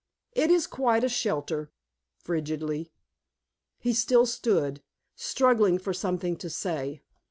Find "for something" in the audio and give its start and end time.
5.77-6.37